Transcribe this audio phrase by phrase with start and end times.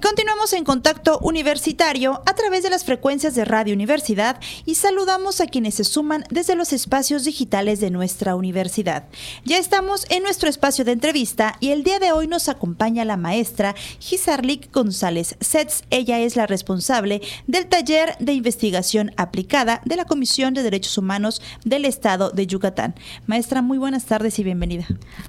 [0.00, 5.46] continuamos en contacto universitario a través de las frecuencias de Radio Universidad y saludamos a
[5.46, 9.04] quienes se suman desde los espacios digitales de nuestra universidad.
[9.44, 13.16] Ya estamos en nuestro espacio de entrevista y el día de hoy nos acompaña la
[13.16, 15.82] maestra Gisarlik González Setz.
[15.90, 21.42] Ella es la responsable del taller de investigación aplicada de la Comisión de Derechos Humanos
[21.64, 22.94] del Estado de Yucatán.
[23.26, 24.86] Maestra, muy buenas tardes y bienvenida.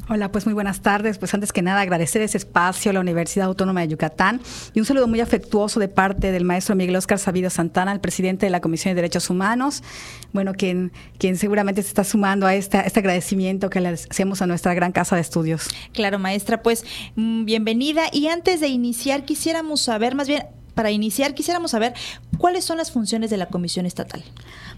[0.09, 1.17] Hola, pues muy buenas tardes.
[1.17, 4.39] Pues antes que nada agradecer ese espacio a la Universidad Autónoma de Yucatán
[4.73, 8.45] y un saludo muy afectuoso de parte del maestro Miguel Oscar Sabido Santana, el presidente
[8.45, 9.83] de la Comisión de Derechos Humanos,
[10.33, 14.73] bueno, quien, quien seguramente se está sumando a este agradecimiento que le hacemos a nuestra
[14.73, 15.67] gran casa de estudios.
[15.93, 16.85] Claro, maestra, pues
[17.15, 18.03] mm, bienvenida.
[18.11, 20.43] Y antes de iniciar, quisiéramos saber, más bien,
[20.73, 21.93] para iniciar, quisiéramos saber
[22.37, 24.23] cuáles son las funciones de la Comisión Estatal.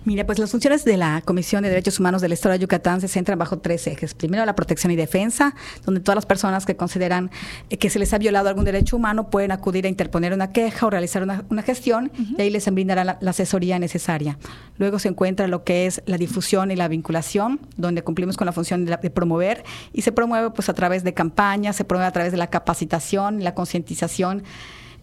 [0.06, 3.08] Mira, pues las funciones de la Comisión de Derechos Humanos del Estado de Yucatán se
[3.08, 4.14] centran bajo tres ejes.
[4.14, 5.56] Primero, la protección y defensa,
[5.86, 7.32] donde todas las personas que consideran
[7.70, 10.86] eh, que se les ha violado algún derecho humano pueden acudir a interponer una queja
[10.86, 14.38] o realizar una, gestión y ahí les brindará la, asesoría necesaria.
[14.78, 18.52] Luego se encuentra lo que es la difusión y la vinculación, donde cumplimos con la
[18.52, 22.12] función de, de promover y se promueve pues a través de campañas, se promueve a
[22.12, 24.44] través de la capacitación, la concientización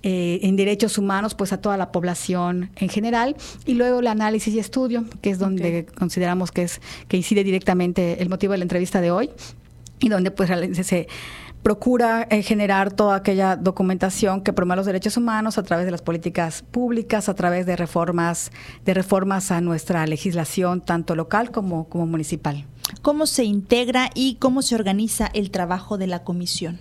[0.02, 4.54] eh, en derechos humanos pues a toda la población en general y luego el análisis
[4.54, 8.64] y estudio que es donde consideramos que es que incide directamente el motivo de la
[8.64, 9.30] entrevista de hoy
[10.00, 10.50] y donde pues
[10.86, 11.06] se
[11.62, 16.02] procura eh, generar toda aquella documentación que promueva los derechos humanos a través de las
[16.02, 18.50] políticas públicas, a través de reformas,
[18.84, 22.64] de reformas a nuestra legislación, tanto local como, como municipal.
[23.02, 26.78] ¿Cómo se integra y cómo se organiza el trabajo de la comisión?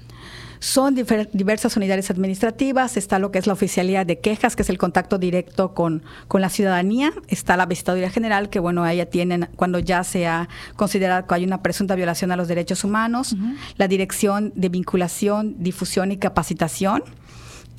[0.59, 4.77] Son diversas unidades administrativas, está lo que es la oficialidad de quejas, que es el
[4.77, 9.79] contacto directo con, con la ciudadanía, está la visitaduría general, que bueno, ella tienen cuando
[9.79, 13.35] ya se ha considerado que hay una presunta violación a los derechos humanos,
[13.77, 17.03] la dirección de vinculación, difusión y capacitación,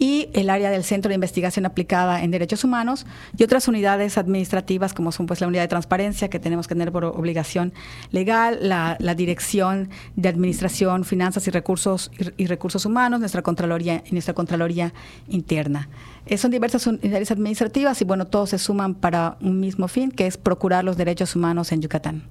[0.00, 3.04] y el área del Centro de Investigación Aplicada en Derechos Humanos
[3.36, 6.90] y otras unidades administrativas como son pues la unidad de transparencia que tenemos que tener
[6.90, 7.74] por obligación
[8.10, 14.32] legal, la, Dirección de Administración, Finanzas y Recursos y, Recursos Humanos, nuestra Contraloría y nuestra
[14.32, 14.94] Contraloría
[15.28, 15.90] Interna.
[16.24, 20.26] Eh, son diversas unidades administrativas y bueno, todos se suman para un mismo fin, que
[20.26, 22.22] es procurar los derechos humanos en Yucatán.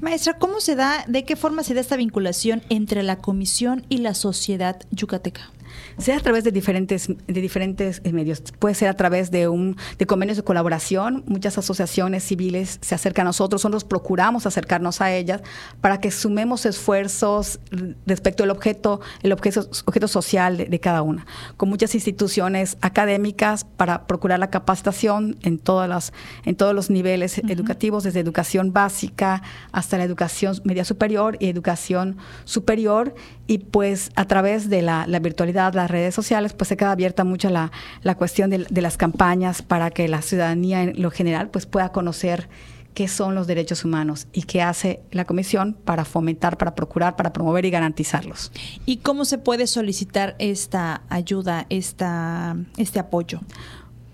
[0.00, 3.98] Maestra, ¿cómo se da, de qué forma se da esta vinculación entre la comisión y
[3.98, 5.52] la sociedad yucateca?
[5.98, 8.42] Sea a través de diferentes, de diferentes eh, medios.
[8.58, 11.24] Puede ser a través de, un, de convenios de colaboración.
[11.26, 15.42] Muchas asociaciones civiles se acercan a nosotros, nosotros procuramos acercarnos a ellas
[15.80, 17.60] para que sumemos esfuerzos
[18.06, 21.26] respecto al objeto, el objeto, objeto social de, cada una.
[21.56, 26.12] Con muchas instituciones académicas para procurar la capacitación en, todas las,
[26.44, 29.42] en todos los niveles educativos, desde educación básica
[29.72, 33.14] hasta la educación media superior y educación superior.
[33.46, 37.24] Y pues a través de la, la virtualidad las redes sociales, pues se queda abierta
[37.24, 37.72] mucho la,
[38.02, 41.90] la cuestión de, de, las campañas para que la ciudadanía en lo general pues pueda
[41.90, 42.48] conocer
[42.94, 47.32] qué son los derechos humanos y qué hace la Comisión para fomentar, para procurar, para
[47.32, 48.52] promover y garantizarlos.
[48.86, 53.40] ¿Y cómo se puede solicitar esta ayuda, esta, este apoyo?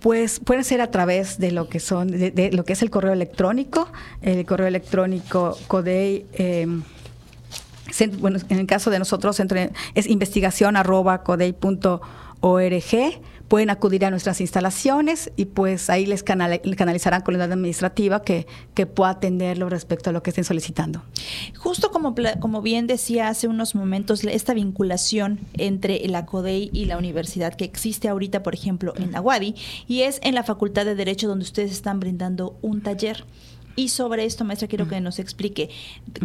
[0.00, 3.12] Pues puede ser a través de lo que son, de, lo que es el correo
[3.12, 3.92] electrónico,
[4.22, 6.26] el correo electrónico CODEI.
[6.32, 6.66] Eh,
[7.98, 9.40] en el caso de nosotros
[9.94, 11.22] es investigación arroba
[13.50, 18.86] pueden acudir a nuestras instalaciones y pues ahí les canalizarán con la administrativa que, que
[18.86, 21.02] pueda atenderlo respecto a lo que estén solicitando.
[21.58, 26.96] Justo como, como bien decía hace unos momentos, esta vinculación entre la CODEI y la
[26.96, 29.56] universidad que existe ahorita, por ejemplo, en Aguadi,
[29.88, 33.24] y es en la Facultad de Derecho donde ustedes están brindando un taller.
[33.76, 35.70] Y sobre esto, maestra, quiero que nos explique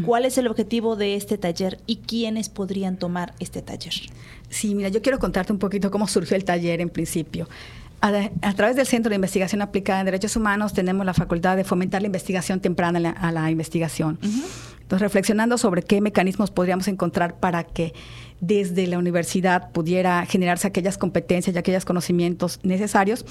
[0.06, 3.94] cuál es el objetivo de este taller y quiénes podrían tomar este taller.
[4.50, 7.48] Sí, mira, yo quiero contarte un poquito cómo surgió el taller en principio.
[8.02, 12.02] A, través del Centro de Investigación Aplicada en Derechos Humanos tenemos la facultad de fomentar
[12.02, 14.20] la investigación temprana a la, investigación.
[14.22, 17.94] Entonces, reflexionando sobre qué mecanismos podríamos encontrar para que
[18.42, 23.26] desde la universidad pudiera generarse aquellas competencias y aquellos conocimientos necesarios,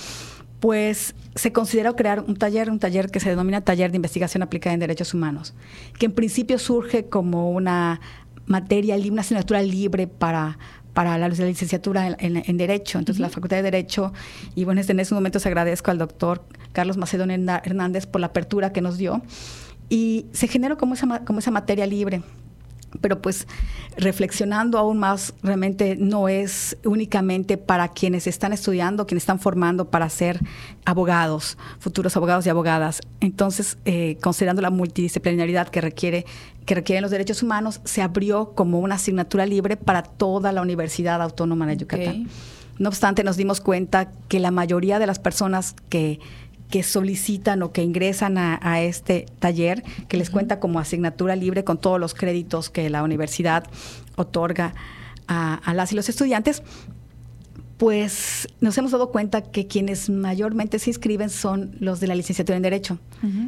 [0.65, 4.73] pues se consideró crear un taller, un taller que se denomina Taller de Investigación Aplicada
[4.73, 5.53] en Derechos Humanos,
[5.99, 8.01] que en principio surge como una
[8.47, 10.57] materia, una asignatura libre para,
[10.95, 12.99] para la, licenciatura en, Derecho.
[12.99, 14.15] Entonces, la Facultad de Derecho,
[14.55, 18.73] y bueno, en ese momento se agradezco al doctor Carlos Macedonio Hernández por la apertura
[18.73, 19.21] que nos dio,
[19.91, 22.23] y se generó como esa, como esa materia libre
[23.01, 23.47] pero pues
[23.97, 30.09] reflexionando aún más, realmente no es únicamente para quienes están estudiando, quienes están formando para
[30.09, 30.41] ser
[30.85, 33.01] abogados, futuros abogados y abogadas.
[33.21, 36.25] Entonces, eh, considerando la multidisciplinaridad que requiere
[36.65, 41.21] que requieren los derechos humanos, se abrió como una asignatura libre para toda la Universidad
[41.21, 42.29] Autónoma de Yucatán.
[42.79, 46.21] No obstante, nos dimos cuenta que la mayoría de las personas que,
[46.71, 51.79] que solicitan o que ingresan a, este taller, que les cuenta como asignatura libre con
[51.79, 53.65] todos los créditos que la universidad
[54.17, 54.75] otorga
[55.29, 56.63] a, a las y los estudiantes,
[57.85, 62.57] pues nos hemos dado cuenta que quienes mayormente se inscriben son los de la licenciatura
[62.57, 62.99] en Derecho.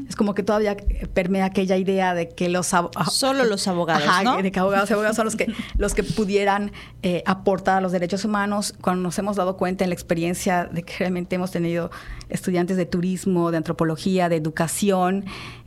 [0.07, 0.77] Es como que todavía
[1.15, 2.67] permea aquella idea de que los
[3.11, 6.71] solo los abogados, de que abogados y abogados son los que los que pudieran
[7.03, 8.75] eh, aportar a los derechos humanos.
[8.83, 11.91] Cuando nos hemos dado cuenta en la experiencia de que realmente hemos tenido
[12.29, 15.25] estudiantes de turismo, de antropología, de educación,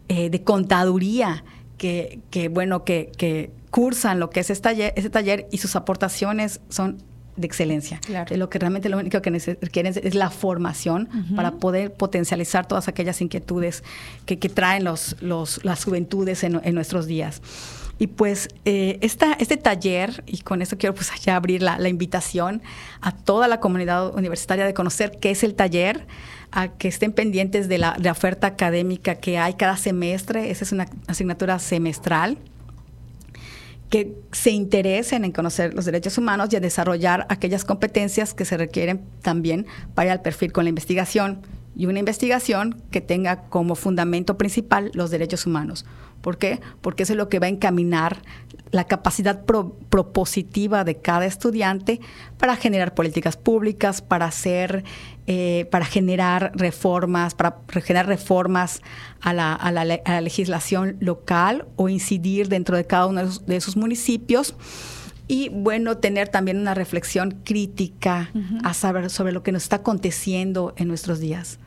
[0.10, 1.44] eh, de contaduría,
[1.80, 5.76] que, que bueno que, que cursan lo que es ese taller, ese taller y sus
[5.76, 8.00] aportaciones son de excelencia.
[8.06, 8.36] Claro.
[8.36, 13.22] Lo que realmente lo único que quieren es la formación para poder potencializar todas aquellas
[13.22, 13.84] inquietudes
[14.26, 17.42] que, traen los, los, las juventudes en, nuestros días.
[17.98, 22.62] Y pues eh, este taller, y con esto quiero pues ya abrir la, invitación
[23.02, 26.08] a toda la comunidad universitaria de conocer qué es el taller,
[26.52, 30.64] a que estén pendientes de la, de la oferta académica que hay cada semestre, esa
[30.64, 32.38] es una asignatura semestral
[33.90, 38.58] que se interesen en conocer los derechos humanos y en desarrollar aquellas competencias que se
[38.58, 39.66] requieren también
[39.96, 41.42] para al perfil con la investigación
[41.76, 45.86] y una investigación que tenga como fundamento principal los derechos humanos.
[46.22, 46.60] ¿Por qué?
[46.82, 48.22] Porque eso es lo que va a encaminar
[48.72, 52.00] la capacidad propositiva de cada estudiante
[52.38, 54.84] para generar políticas públicas, para hacer,
[55.28, 58.82] eh, para generar reformas, para generar reformas
[59.22, 64.56] a la, legislación local o incidir dentro de cada uno de esos, municipios
[65.28, 68.32] y bueno, tener también una reflexión crítica
[68.64, 71.60] a saber sobre lo que nos está aconteciendo en nuestros días.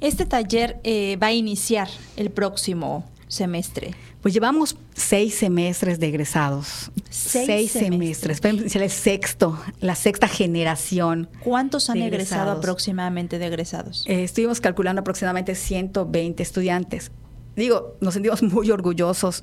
[0.00, 3.94] Este taller eh, va a iniciar el próximo semestre?
[4.22, 6.90] Pues llevamos seis semestres de egresados.
[7.10, 8.38] Seis, semestres.
[8.38, 8.76] semestres.
[8.76, 11.28] el sexto, la sexta generación.
[11.40, 14.04] ¿Cuántos han egresado aproximadamente de egresados?
[14.06, 17.10] Eh, estuvimos calculando aproximadamente 120 estudiantes.
[17.56, 19.42] Digo, nos sentimos muy orgullosos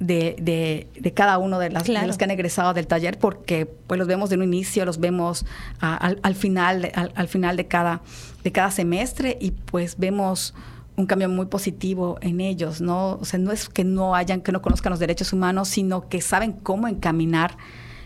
[0.00, 4.30] de, cada uno de, las, los que han egresado del taller porque pues los vemos
[4.30, 5.44] de un inicio, los vemos
[5.80, 8.00] al, final, al, final de cada,
[8.42, 10.54] de cada semestre y pues vemos
[10.96, 13.12] un cambio muy positivo en ellos, ¿no?
[13.12, 16.20] O sea, no es que no hayan, que no conozcan los derechos humanos, sino que
[16.20, 17.56] saben cómo encaminar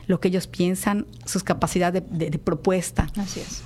[0.07, 3.09] lo que ellos piensan, sus capacidades de, propuesta.
[3.17, 3.63] Así es.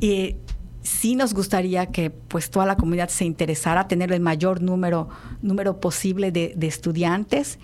[0.00, 0.36] Y
[0.82, 5.08] sí nos gustaría que pues toda la comunidad se interesara, a tener el mayor número,
[5.42, 7.58] número posible de, estudiantes.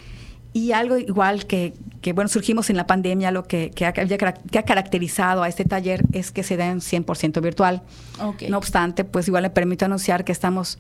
[0.53, 4.59] Y algo igual que, que, bueno, surgimos en la pandemia, lo que, que, ha, que,
[4.59, 7.83] ha, caracterizado a este taller es que se da en 100% virtual.
[8.49, 10.79] No obstante, pues igual le permito anunciar que estamos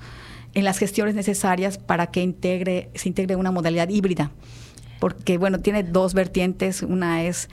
[0.54, 4.32] en las gestiones necesarias para que integre, se integre una modalidad híbrida.
[4.98, 6.82] Porque, bueno, tiene dos vertientes.
[6.82, 7.48] Una es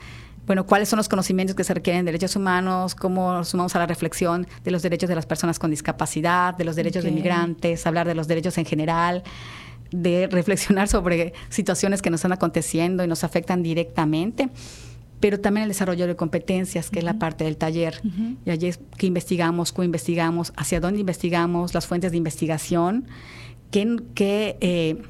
[0.48, 3.86] bueno, cuáles son los conocimientos que se requieren en derechos humanos, cómo sumamos a la
[3.86, 8.08] reflexión de los derechos de las personas con discapacidad, de los derechos de inmigrantes, hablar
[8.08, 9.22] de los derechos en general,
[9.90, 14.50] de reflexionar sobre situaciones que nos están aconteciendo y nos afectan directamente
[15.20, 18.00] pero también el desarrollo de competencias, que es la parte del taller.
[18.44, 23.08] Y allí es que investigamos, co-investigamos, hacia dónde investigamos, las fuentes de investigación,
[23.70, 25.02] qué, eh,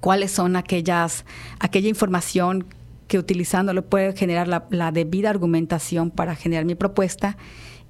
[0.00, 1.24] cuáles son aquellas,
[1.58, 2.64] aquella información
[3.06, 7.36] que utilizándolo puede generar la, debida argumentación para generar mi propuesta.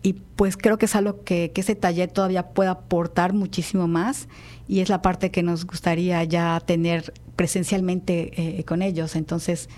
[0.04, 4.28] Y pues creo que es algo que, que ese taller todavía puede aportar muchísimo más
[4.68, 9.16] y es la parte que nos gustaría ya tener presencialmente eh, con ellos.
[9.16, 9.70] Entonces,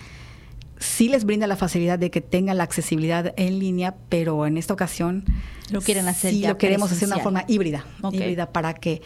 [0.80, 4.74] sí les brinda la facilidad de que tengan la accesibilidad en línea, pero en esta
[4.74, 5.24] ocasión
[5.70, 9.02] lo quieren hacer sí lo queremos hacer de una forma híbrida, híbrida para que,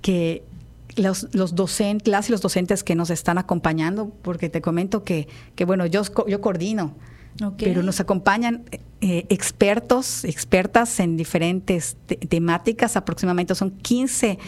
[0.00, 0.44] que
[0.94, 5.26] los, los docentes, las y los docentes que nos están acompañando, porque te comento que,
[5.54, 6.94] que bueno, yo, yo coordino,
[7.58, 8.64] pero nos acompañan
[9.00, 11.96] eh, expertos, expertas en diferentes
[12.28, 14.38] temáticas, aproximadamente son 15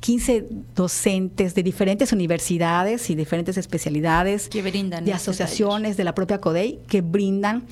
[0.00, 6.40] 15 docentes de diferentes universidades y diferentes especialidades, que brindan de asociaciones de la propia
[6.40, 7.66] CODEI, que brindan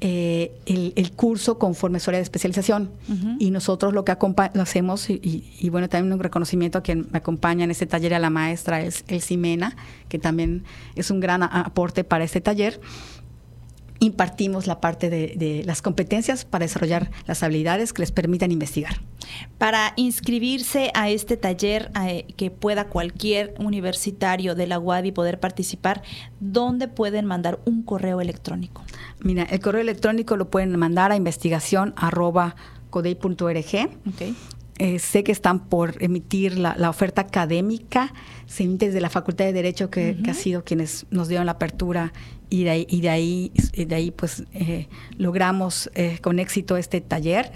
[0.00, 2.90] eh, el, curso conforme su área de especialización.
[3.38, 4.16] Y nosotros lo que
[4.54, 8.18] lo hacemos, y, bueno, también un reconocimiento a quien me acompaña en este taller, a
[8.18, 9.76] la maestra, es el Simena,
[10.08, 10.64] que también
[10.96, 12.80] es un gran aporte para este taller
[14.00, 19.00] impartimos la parte de, las competencias para desarrollar las habilidades que les permitan investigar.
[19.58, 26.02] Para inscribirse a este taller eh, que pueda cualquier universitario de la UADI poder participar,
[26.40, 28.82] ¿dónde pueden mandar un correo electrónico?
[29.20, 32.56] Mira, el correo electrónico lo pueden mandar a investigación arroba
[34.80, 38.14] eh, sé que están por emitir la, oferta académica,
[38.58, 42.14] desde la Facultad de Derecho que, ha sido quienes nos dieron la apertura
[42.48, 47.02] y de ahí, y de ahí, de ahí pues eh, logramos eh, con éxito este
[47.02, 47.52] taller.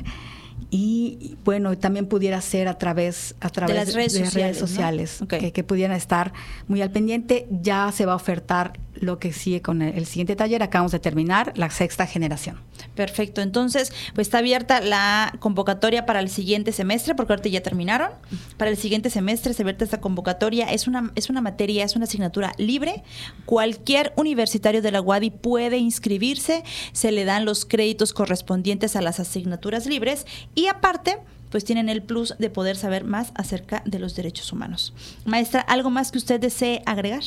[0.69, 3.95] Y bueno también pudiera ser a través a través de las
[4.35, 6.35] redes sociales, que, que, pudieran estar
[6.69, 7.47] muy al pendiente.
[7.50, 10.63] Ya se va a ofertar lo que sigue con el, siguiente taller.
[10.63, 12.61] Acabamos de terminar la sexta generación.
[12.95, 13.41] Perfecto.
[13.41, 18.11] Entonces, pues está abierta la convocatoria para el siguiente semestre, porque ahorita ya terminaron.
[18.57, 20.73] Para el siguiente semestre se abierta esta convocatoria.
[20.73, 23.03] Es una, es una materia, es una asignatura libre.
[23.45, 26.65] Cualquier universitario de la UADI puede inscribirse.
[26.93, 30.27] Se le dan los créditos correspondientes a las asignaturas libres.
[30.55, 31.19] Y aparte,
[31.55, 34.93] pues tienen el plus de poder saber más acerca de los derechos humanos.
[35.25, 37.23] Maestra, ¿algo más que usted desee agregar?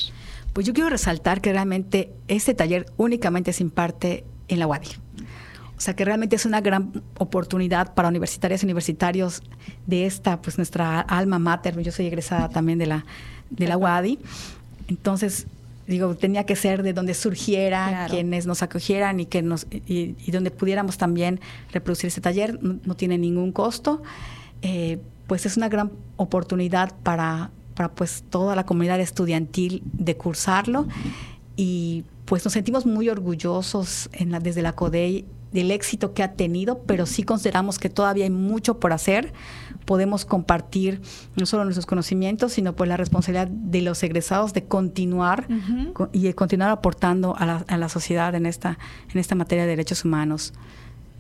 [0.58, 4.88] Pues yo quiero resaltar que realmente este taller únicamente se imparte en la UADI.
[5.78, 9.44] O sea que realmente es una gran oportunidad para universitarias y universitarios
[9.86, 11.80] de esta, pues nuestra alma mater.
[11.84, 13.06] Yo soy egresada también de la,
[13.52, 14.18] de la UADI.
[14.88, 15.46] Entonces,
[15.86, 20.50] digo, tenía que ser de donde surgiera, quienes nos acogieran y que nos y, donde
[20.50, 21.40] pudiéramos también
[21.72, 22.58] reproducir ese taller.
[22.64, 24.02] No, tiene ningún costo.
[24.64, 24.98] Eh,
[25.28, 30.88] pues es una gran oportunidad para para pues toda la comunidad estudiantil de cursarlo
[31.56, 36.34] y pues nos sentimos muy orgullosos en la, desde la CODEI del éxito que ha
[36.34, 39.32] tenido, pero sí consideramos que todavía hay mucho por hacer.
[39.86, 41.02] Podemos compartir
[41.36, 45.48] no solo nuestros conocimientos, sino pues la responsabilidad de los egresados de continuar
[46.12, 48.78] y de continuar aportando a la, a la, sociedad en esta,
[49.14, 50.54] en esta materia de derechos humanos.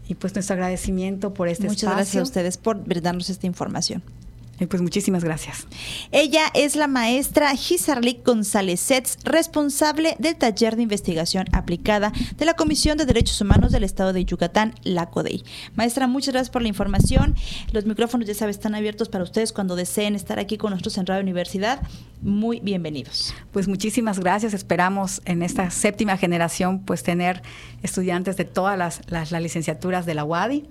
[0.10, 4.02] Y pues nuestro agradecimiento por este Muchas gracias a ustedes por darnos esta información.
[4.66, 5.68] Pues muchísimas gracias.
[6.12, 12.56] Ella es la maestra Gisarlik González Setz, responsable del taller de investigación aplicada de la
[12.56, 15.44] Comisión de Derechos Humanos del Estado de Yucatán, la CODEI.
[15.76, 17.36] Maestra, muchas gracias por la información.
[17.72, 21.06] Los micrófonos, ya sabes, están abiertos para ustedes cuando deseen estar aquí con nosotros en
[21.06, 21.82] Radio Universidad.
[22.22, 23.36] Muy bienvenidos.
[23.52, 24.56] Pues muchísimas gracias.
[24.56, 27.44] Esperamos en esta séptima generación pues tener
[27.84, 30.66] estudiantes de todas las, las, las licenciaturas de la UADI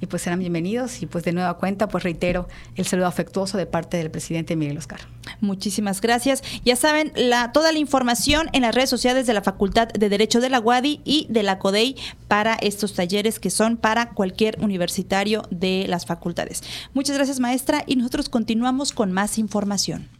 [0.00, 3.66] y pues serán bienvenidos y pues de nueva cuenta pues reitero el saludo afectuoso de
[3.66, 5.00] parte del presidente Miguel Oscar.
[5.40, 6.42] Muchísimas gracias.
[6.64, 10.40] Ya saben, la, toda la información en las redes sociales de la Facultad de Derecho
[10.40, 11.96] de la UADI y de la CODEI
[12.28, 16.62] para estos talleres que son para cualquier universitario de las facultades.
[16.94, 20.19] Muchas gracias maestra y nosotros continuamos con más información.